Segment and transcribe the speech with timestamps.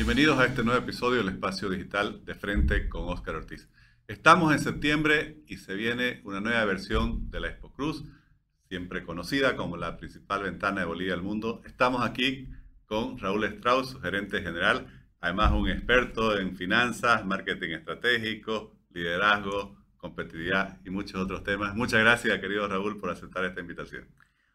[0.00, 3.68] Bienvenidos a este nuevo episodio del Espacio Digital de Frente con Óscar Ortiz.
[4.08, 8.02] Estamos en septiembre y se viene una nueva versión de la Expo Cruz,
[8.70, 11.60] siempre conocida como la principal ventana de Bolivia al mundo.
[11.66, 12.48] Estamos aquí
[12.86, 14.86] con Raúl Strauss, su gerente general,
[15.20, 21.76] además un experto en finanzas, marketing estratégico, liderazgo, competitividad y muchos otros temas.
[21.76, 24.06] Muchas gracias, querido Raúl, por aceptar esta invitación.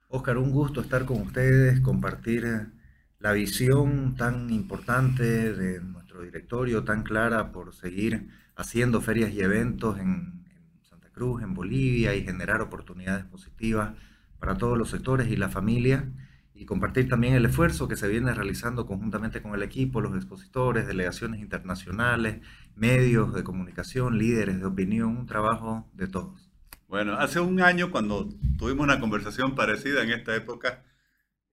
[0.08, 2.74] Óscar, un gusto estar con ustedes, compartir
[3.20, 10.00] la visión tan importante de nuestro directorio, tan clara por seguir haciendo ferias y eventos
[10.00, 10.46] en,
[10.82, 13.94] Santa Cruz, en Bolivia y generar oportunidades positivas
[14.40, 16.06] para todos los sectores y la familia
[16.54, 20.88] y compartir también el esfuerzo que se viene realizando conjuntamente con el equipo, los expositores,
[20.88, 22.40] delegaciones internacionales,
[22.76, 26.50] medios de comunicación, líderes de opinión, un trabajo de todos.
[26.88, 30.84] Bueno, hace un año cuando tuvimos una conversación parecida en esta época,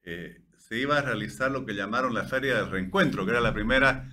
[0.04, 0.40] eh,
[0.72, 4.08] se iba a realizar lo que llamaron la Feria del Reencuentro, que era la primera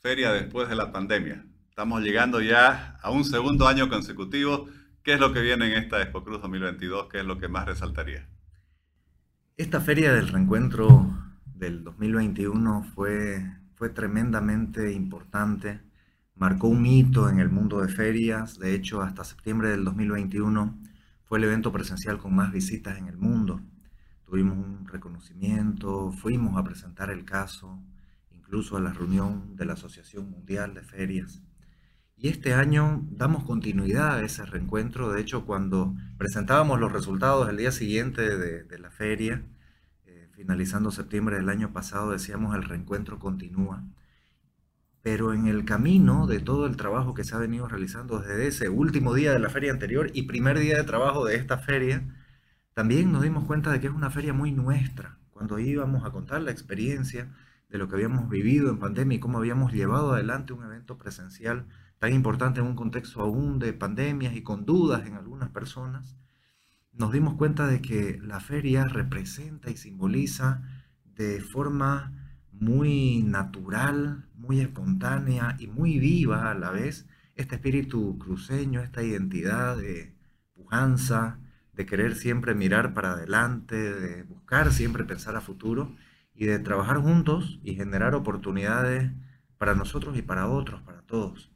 [0.00, 1.46] feria después de la pandemia.
[1.70, 4.68] Estamos llegando ya a un segundo año consecutivo.
[5.02, 7.08] ¿Qué es lo que viene en esta Expo Cruz 2022?
[7.10, 8.28] ¿Qué es lo que más resaltaría?
[9.56, 15.80] Esta Feria del Reencuentro del 2021 fue, fue tremendamente importante.
[16.34, 18.58] Marcó un hito en el mundo de ferias.
[18.58, 20.78] De hecho, hasta septiembre del 2021
[21.24, 23.62] fue el evento presencial con más visitas en el mundo
[24.32, 27.78] tuvimos un reconocimiento, fuimos a presentar el caso,
[28.30, 31.42] incluso a la reunión de la Asociación Mundial de Ferias.
[32.16, 35.12] Y este año damos continuidad a ese reencuentro.
[35.12, 39.44] De hecho, cuando presentábamos los resultados el día siguiente de, la feria,
[40.06, 43.84] eh, finalizando septiembre del año pasado, decíamos el reencuentro continúa.
[45.02, 48.70] Pero en el camino de todo el trabajo que se ha venido realizando desde ese
[48.70, 52.08] último día de la feria anterior y primer día de trabajo de esta feria,
[52.74, 55.18] también nos dimos cuenta de que es una feria muy nuestra.
[55.30, 57.30] Cuando íbamos a contar la experiencia
[57.68, 61.66] de lo que habíamos vivido en pandemia y cómo habíamos llevado adelante un evento presencial
[61.98, 66.16] tan importante en un contexto aún de pandemias y con dudas en algunas personas,
[66.92, 70.62] nos dimos cuenta de que la feria representa y simboliza
[71.04, 72.12] de forma
[72.50, 77.06] muy natural, muy espontánea y muy viva a la vez
[77.36, 80.14] este espíritu cruceño, esta identidad de
[80.54, 81.38] pujanza,
[81.72, 85.94] de querer siempre mirar para adelante, de buscar siempre pensar a futuro
[86.34, 89.10] y de trabajar juntos y generar oportunidades
[89.58, 91.50] para nosotros y para otros, para todos.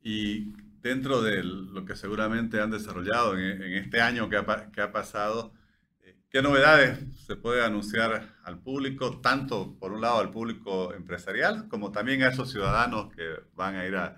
[0.00, 5.52] Y dentro de lo que seguramente han desarrollado en, este año que ha, pasado,
[6.02, 11.68] eh, ¿qué novedades se puede anunciar al público, tanto por un lado al público empresarial,
[11.68, 13.24] como también a esos ciudadanos que
[13.54, 14.16] van a ir a,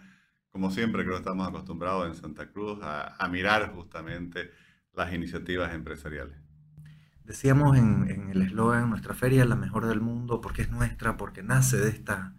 [0.50, 4.50] como siempre creo que estamos acostumbrados en Santa Cruz, a mirar justamente
[4.96, 6.36] las iniciativas empresariales.
[7.24, 11.42] Decíamos en, el eslogan, nuestra feria es la mejor del mundo porque es nuestra, porque
[11.42, 12.34] nace de esta,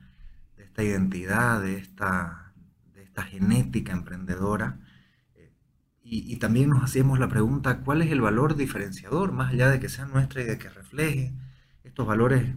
[0.56, 2.54] de esta identidad, de esta,
[2.96, 4.80] de esta genética emprendedora.
[5.36, 5.54] Eh,
[6.04, 9.80] y, y, también nos hacíamos la pregunta, ¿cuál es el valor diferenciador, más allá de
[9.80, 11.34] que sea nuestra y de que refleje
[11.84, 12.56] estos valores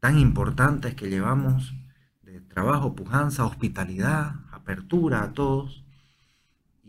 [0.00, 1.74] tan importantes que llevamos
[2.22, 5.84] de trabajo, pujanza, hospitalidad, apertura a todos?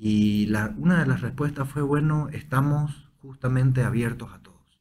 [0.02, 4.80] Y una de las respuestas fue, bueno, estamos justamente abiertos a todos.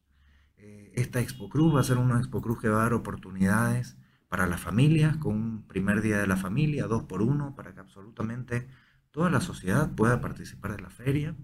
[0.59, 3.97] Eh, esta Expo Cruz va a ser una Expo Cruz que va a dar oportunidades
[4.29, 7.81] para las familias, con un primer día de la familia, dos por uno, para que
[7.81, 8.69] absolutamente
[9.11, 11.35] toda la sociedad pueda participar de la feria.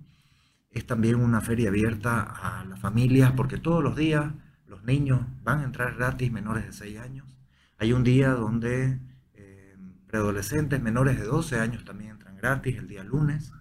[0.71, 4.33] Es también una feria abierta a las familias porque todos los días
[4.69, 7.37] los niños van a entrar gratis menores de 6 años.
[7.79, 9.01] Hay un día donde
[9.35, 13.53] eh, preadolescentes menores de 12 años también entran gratis, el día lunes.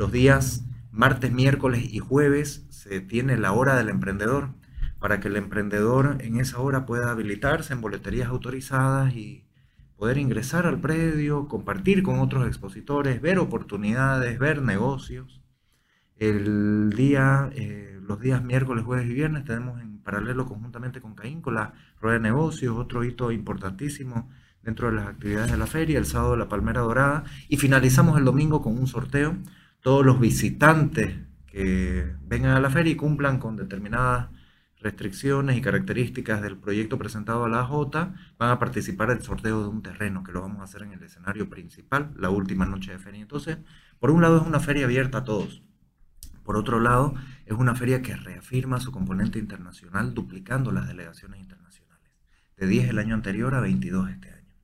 [0.00, 4.48] Los días martes, miércoles y jueves se tiene la hora del emprendedor
[4.98, 9.44] para que el emprendedor en esa hora pueda habilitarse en boleterías autorizadas y
[9.98, 15.42] poder ingresar al predio, compartir con otros expositores, ver oportunidades, ver negocios.
[16.16, 21.42] El día, eh, los días miércoles, jueves y viernes tenemos en paralelo conjuntamente con Caín,
[21.42, 24.30] con la rueda de negocios, otro hito importantísimo
[24.62, 28.24] dentro de las actividades de la feria, el sábado la palmera dorada y finalizamos el
[28.24, 29.36] domingo con un sorteo
[29.80, 31.14] todos los visitantes
[31.46, 34.28] que vengan a la feria y cumplan con determinadas
[34.80, 39.68] restricciones y características del proyecto presentado a la J van a participar del sorteo de
[39.68, 42.98] un terreno que lo vamos a hacer en el escenario principal, la última noche de
[42.98, 43.20] feria.
[43.20, 43.58] Entonces,
[43.98, 45.62] por un lado es una feria abierta a todos.
[46.44, 52.10] Por otro lado, es una feria que reafirma su componente internacional duplicando las delegaciones internacionales,
[52.56, 54.54] de 10 el año anterior a 22 este año.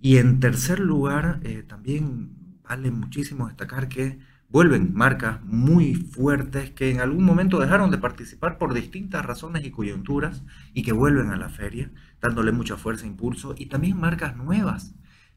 [0.00, 4.20] Y en tercer lugar, eh, también vale muchísimo destacar que
[4.52, 9.70] vuelven marcas muy fuertes que en algún momento dejaron de participar por distintas razones y
[9.70, 10.44] coyunturas
[10.74, 11.90] y que vuelven a la feria,
[12.20, 14.94] dándole mucha fuerza e impulso, y también marcas nuevas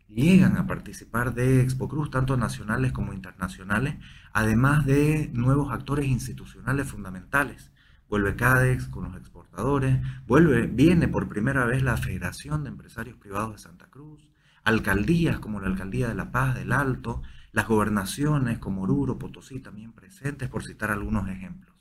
[0.09, 3.95] llegan a participar de Expo Cruz, tanto nacionales como internacionales,
[4.33, 7.71] además de nuevos actores institucionales fundamentales.
[8.09, 13.53] Vuelve CADEX con los exportadores, vuelve, viene por primera vez la Federación de Empresarios Privados
[13.53, 14.29] de Santa Cruz,
[14.65, 17.21] alcaldías como la Alcaldía de La Paz del Alto,
[17.55, 21.73] las gobernaciones como Oruro, Potosí también presentes, por citar algunos ejemplos.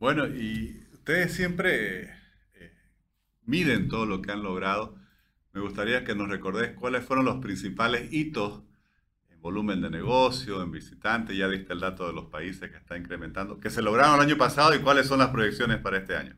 [0.00, 2.10] Bueno, y ustedes siempre
[2.54, 2.72] eh,
[3.44, 4.96] miden todo lo que han logrado.
[5.52, 8.64] Me gustaría que nos recordés cuáles fueron los principales hitos
[9.30, 12.98] en volumen de negocio, en visitantes, ya diste el dato de los países que está
[12.98, 16.36] incrementando, que se lograron el año pasado y cuáles son las proyecciones para este año.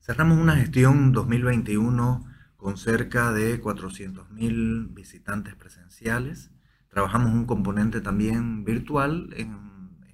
[0.00, 6.50] Cerramos una gestión 2021 con cerca de 400.000 visitantes presenciales.
[6.96, 9.50] Trabajamos un componente también virtual en,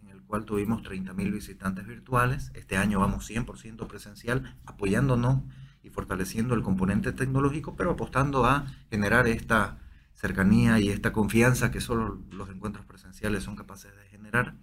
[0.03, 2.51] en el cual tuvimos 30.000 visitantes virtuales.
[2.55, 5.45] Este año vamos 100% presencial, apoyándonos
[5.85, 9.79] y fortaleciendo el componente tecnológico, pero apostando a generar esta
[10.15, 14.57] cercanía y esta confianza que solo los encuentros presenciales son capaces de generar.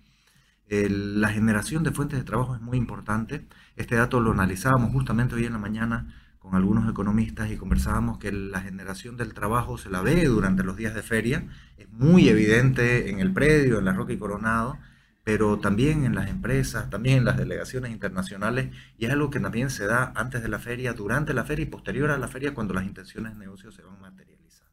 [0.67, 3.47] la generación de fuentes de trabajo es muy importante.
[3.77, 8.31] Este dato lo analizábamos justamente hoy en la mañana con algunos economistas y conversábamos que
[8.31, 11.45] la generación del trabajo se la ve durante los días de feria,
[11.77, 14.77] es muy evidente en el predio, en la Roca y Coronado,
[15.23, 19.69] pero también en las empresas, también en las delegaciones internacionales, y es algo que también
[19.69, 22.73] se da antes de la feria, durante la feria y posterior a la feria cuando
[22.73, 24.71] las intenciones de negocio se van materializando.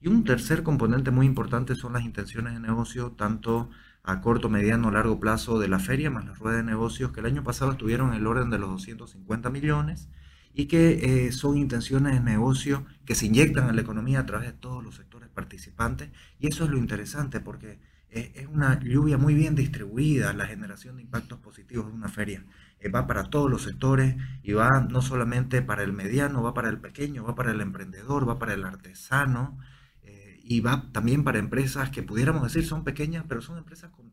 [0.00, 3.70] Y un tercer componente muy importante son las intenciones de negocio, tanto
[4.02, 7.26] a corto, mediano, largo plazo de la feria, más las ruedas de negocios, que el
[7.26, 10.08] año pasado estuvieron en el orden de los 250 millones,
[10.52, 14.48] y que eh, son intenciones de negocio que se inyectan a la economía a través
[14.48, 16.10] de todos los sectores participantes.
[16.38, 17.78] Y eso es lo interesante porque
[18.10, 22.44] es una lluvia muy bien distribuida, la generación de impactos positivos de una feria.
[22.80, 26.70] Eh, va para todos los sectores y va no solamente para el mediano, va para
[26.70, 29.58] el pequeño, va para el emprendedor, va para el artesano
[30.02, 34.09] eh, y va también para empresas que pudiéramos decir son pequeñas, pero son empresas con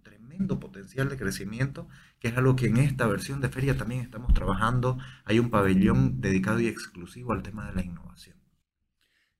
[0.60, 1.88] potencial de crecimiento,
[2.19, 4.98] que es algo que en esta versión de feria también estamos trabajando.
[5.25, 8.38] Hay un pabellón dedicado y exclusivo al tema de la innovación.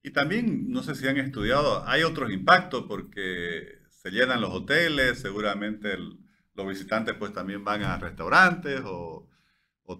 [0.01, 5.19] Y también, no sé si han estudiado, hay otros impactos porque se llenan los hoteles,
[5.19, 9.29] seguramente los visitantes pues también van a restaurantes o,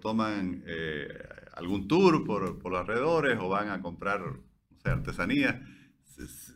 [0.00, 1.08] toman eh,
[1.54, 5.62] algún tour por, por los alrededores o van a comprar no sé, artesanía.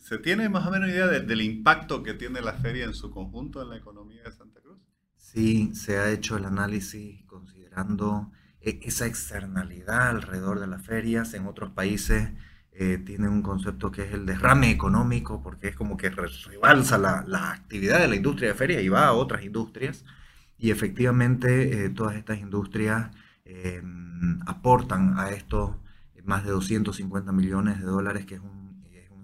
[0.03, 3.63] ¿Se tiene más o menos idea del impacto que tiene la feria en su conjunto
[3.63, 4.81] en la economía de Santa Cruz?
[5.17, 11.35] Sí, se ha hecho el análisis considerando e, esa externalidad alrededor de las ferias.
[11.35, 12.31] En otros países
[12.73, 17.53] eh, tienen un concepto que es el derrame económico, porque es como que rebalsa la,
[17.53, 20.05] actividad de la industria de feria y va a otras industrias.
[20.59, 23.13] Y efectivamente eh, todas estas industrias
[23.45, 25.77] em, aportan a estos
[26.25, 28.62] más de 250 millones de dólares, que es un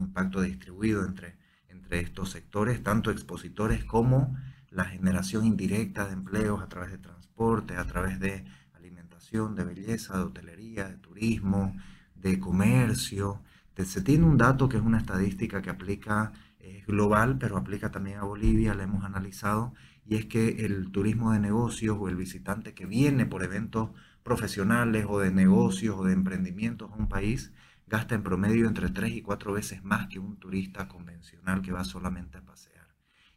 [0.00, 1.36] impacto distribuido entre,
[1.68, 4.36] entre estos sectores, tanto expositores como
[4.70, 10.16] la generación indirecta de empleos a través de transporte, a través de alimentación, de belleza,
[10.16, 11.76] de hotelería, de turismo,
[12.14, 13.42] de comercio.
[13.76, 18.18] Se tiene un dato que es una estadística que aplica es global, pero aplica también
[18.18, 19.74] a Bolivia, la hemos analizado,
[20.04, 23.90] y es que el turismo de negocios o el visitante que viene por eventos
[24.22, 27.52] profesionales o de negocios o de emprendimientos a un país
[27.88, 31.84] gasta en promedio entre 3 y 4 veces más que un turista convencional que va
[31.84, 32.88] solamente a pasear.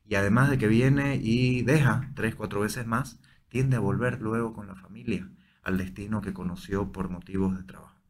[0.06, 4.54] Y además de que viene y deja 3, 4 veces más, tiende a volver luego
[4.54, 5.30] con la familia
[5.64, 8.02] al destino que conoció por motivos de trabajo.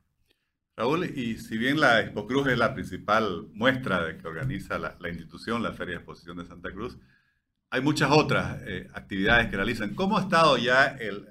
[0.77, 4.95] Raúl, y si bien la Expo Cruz es la principal muestra de que organiza la,
[5.09, 6.97] institución, la Feria de Exposición de Santa Cruz,
[7.69, 9.93] hay muchas otras eh, actividades que realizan.
[9.93, 11.27] ¿Cómo ha estado ya el,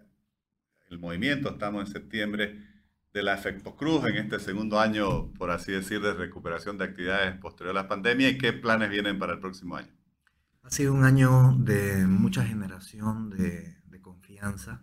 [0.90, 1.50] el movimiento?
[1.50, 2.69] Estamos en septiembre
[3.12, 7.36] de la Efecto Cruz en este segundo año, por así decir, de recuperación de actividades
[7.38, 9.92] posterior a la pandemia y qué planes vienen para el próximo año?
[10.62, 14.82] Ha sido un año de mucha generación de, confianza,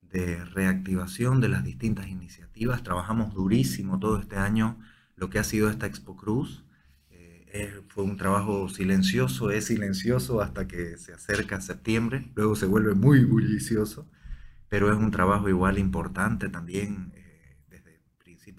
[0.00, 2.82] de reactivación de las distintas iniciativas.
[2.82, 4.78] Trabajamos durísimo todo este año
[5.16, 6.64] lo que ha sido esta Expo Cruz.
[7.10, 12.94] Eh, fue un trabajo silencioso, es silencioso hasta que se acerca septiembre, luego se vuelve
[12.94, 14.08] muy bullicioso,
[14.68, 17.12] pero es un trabajo igual importante también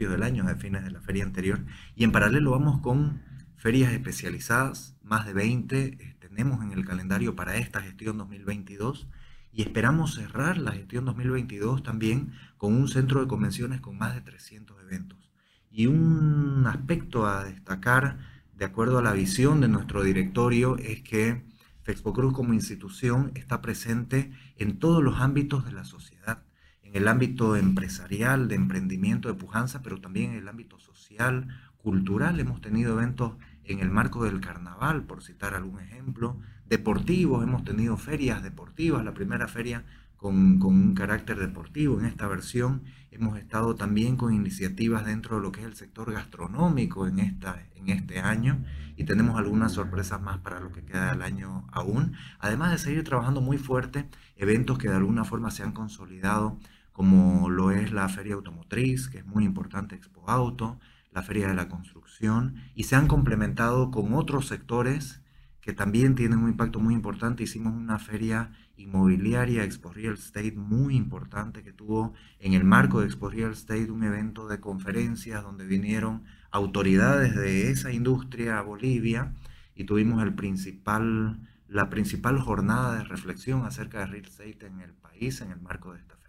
[0.08, 1.66] del año, de fines de la feria anterior.
[1.96, 3.22] Y en paralelo vamos con
[3.58, 9.08] ferias especializadas, más de 20 eh, tenemos en el calendario para esta gestión 2022
[9.52, 14.22] y esperamos cerrar la gestión 2022 también con un centro de convenciones con más de
[14.22, 15.32] 300 eventos.
[15.72, 18.20] Y un aspecto a destacar,
[18.54, 21.44] de acuerdo a la visión de nuestro directorio, es que
[21.84, 26.44] Fexpo Cruz como institución está presente en todos los ámbitos de la sociedad,
[26.90, 32.40] en el ámbito empresarial, de emprendimiento, de pujanza, pero también en el ámbito social, cultural.
[32.40, 37.98] Hemos tenido eventos en el marco del carnaval, por citar algún ejemplo, deportivos, hemos tenido
[37.98, 39.86] ferias deportivas, la primera feria
[40.18, 42.00] con, un carácter deportivo.
[42.00, 46.12] En esta versión hemos estado también con iniciativas dentro de lo que es el sector
[46.12, 48.64] gastronómico en, esta, en este año
[48.98, 52.14] y tenemos algunas sorpresas más para lo que queda del año aún.
[52.40, 56.60] Además de seguir trabajando muy fuerte, eventos que de alguna forma se han consolidado,
[57.00, 60.82] como lo es la Feria Automotriz, que es muy importante, Expo Auto,
[61.14, 65.22] la Feria de la Construcción, y se han complementado con otros sectores
[65.62, 67.44] que también tienen un impacto muy importante.
[67.44, 73.06] Hicimos una feria inmobiliaria Expo Real Estate muy importante que tuvo en el marco de
[73.06, 79.36] Expo Real Estate un evento de conferencias donde vinieron autoridades de esa industria a Bolivia
[79.74, 84.92] y tuvimos el principal, la principal jornada de reflexión acerca de real estate en el
[84.92, 86.29] país en el marco de esta feria.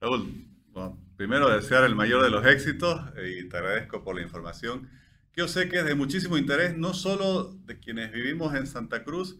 [0.00, 0.46] Raúl,
[1.16, 4.88] primero desear el mayor de los éxitos y te agradezco por la información
[5.36, 9.38] yo sé que es de muchísimo interés no solo de quienes vivimos en Santa Cruz,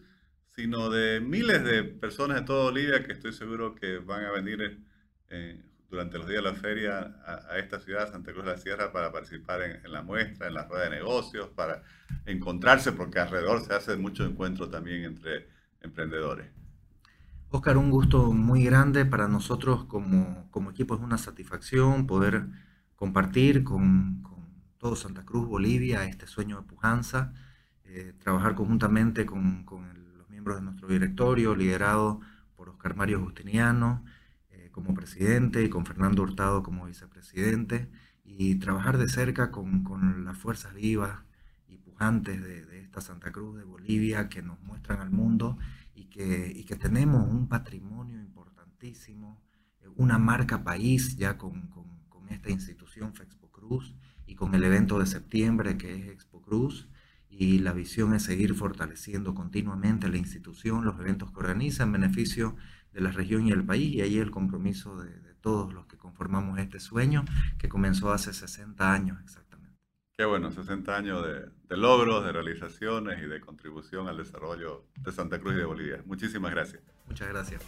[0.49, 4.81] sino de miles de personas de toda Bolivia que estoy seguro que van a venir
[5.29, 8.93] eh, durante los días de la feria a, esta ciudad, Santa Cruz de la Sierra,
[8.93, 11.83] para participar en, la muestra, en la rueda de negocios, para
[12.25, 15.49] encontrarse, porque alrededor se hace mucho encuentro también entre
[15.81, 16.47] emprendedores.
[17.53, 22.47] Oscar, un gusto muy grande para nosotros como, como equipo, es una satisfacción poder
[22.95, 24.47] compartir con, con
[24.79, 27.33] todo Santa Cruz, Bolivia, este sueño de pujanza,
[27.85, 32.21] eh, trabajar conjuntamente con, con el miembros de nuestro directorio, liderado
[32.57, 34.05] por Oscar Mario Justiniano
[34.51, 37.91] eh, como presidente y con Fernando Hurtado como vicepresidente,
[38.25, 41.19] y trabajar de cerca con, con las fuerzas vivas
[41.67, 45.59] y pujantes de, de, esta Santa Cruz de Bolivia que nos muestran al mundo
[46.01, 49.43] y que, y que tenemos un patrimonio importantísimo,
[49.83, 53.95] eh, una marca país ya con, con, con esta institución Fexpo Cruz
[54.27, 56.89] y con el evento de septiembre que es Expo Cruz
[57.29, 62.57] y la visión es seguir fortaleciendo continuamente la institución, los eventos que organiza en beneficio
[62.93, 66.59] de la región y el país y ahí el compromiso de, todos los que conformamos
[66.59, 67.25] este sueño
[67.57, 69.50] que comenzó hace 60 años exactamente.
[70.21, 71.25] Qué bueno, 60 años
[71.71, 76.03] de, logros, de realizaciones y de contribución al desarrollo de Santa Cruz y de Bolivia.
[76.05, 76.83] Muchísimas gracias.
[77.09, 77.63] Muchas gracias.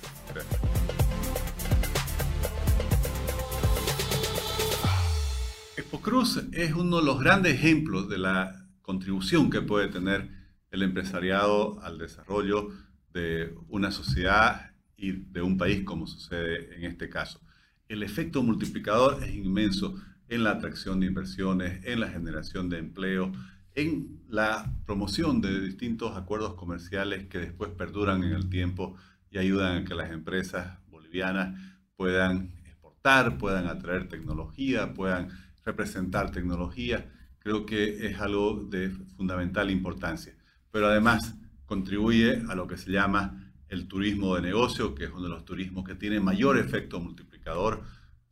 [5.79, 10.29] Expo Cruz es uno de los grandes ejemplos de la contribución que puede tener
[10.71, 12.69] el empresariado al desarrollo
[13.15, 17.41] de una sociedad y de un país, como sucede en este caso.
[17.89, 19.99] El efecto multiplicador es inmenso
[20.35, 23.33] en la atracción de inversiones, en la generación de empleo,
[23.75, 28.97] en la promoción de distintos acuerdos comerciales que después perduran en el tiempo
[29.31, 31.59] y ayudan a que las empresas bolivianas
[31.97, 35.29] puedan exportar, puedan atraer tecnología, puedan
[35.65, 37.07] representar tecnología
[37.43, 40.35] creo que es algo de fundamental importancia.
[40.71, 41.35] Pero además
[41.67, 45.45] contribuye a lo que se llama el turismo de negocio, que es uno de los
[45.45, 47.83] turismos que tiene mayor efecto multiplicador,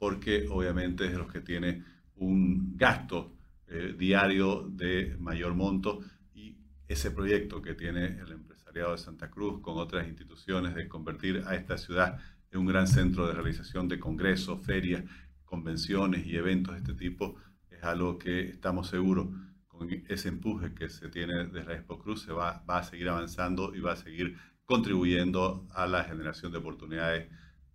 [0.00, 1.84] porque obviamente es de los que tiene
[2.16, 3.36] un gasto
[3.68, 6.00] eh, diario de mayor monto.
[6.32, 6.56] Y
[6.88, 11.54] ese proyecto que tiene el empresariado de Santa Cruz con otras instituciones de convertir a
[11.54, 12.18] esta ciudad
[12.50, 15.04] en un gran centro de realización de congresos, ferias,
[15.44, 17.36] convenciones y eventos de este tipo,
[17.68, 19.28] es algo que estamos seguros.
[19.68, 23.10] Con ese empuje que se tiene desde la Expo Cruz se va, va a seguir
[23.10, 27.28] avanzando y va a seguir contribuyendo a la generación de oportunidades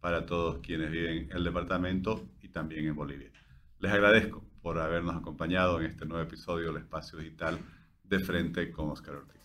[0.05, 3.31] para todos quienes viven en el departamento y también en Bolivia.
[3.79, 7.57] Les agradezco por habernos acompañado en este nuevo episodio del Espacio Digital
[8.03, 9.41] de Frente con Oscar Ortiz.